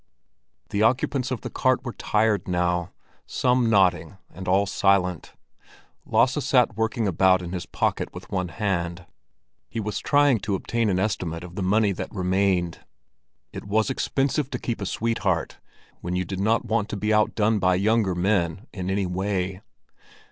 [0.71, 2.89] The occupants of the cart were tired now,
[3.27, 5.33] some nodding and all silent.
[6.07, 9.05] Lasse sat working about in his pocket with one hand.
[9.69, 12.79] He was trying to obtain an estimate of the money that remained.
[13.53, 15.59] It was expensive to keep a sweetheart
[15.99, 19.61] when you did not want to be outdone by younger men in any way.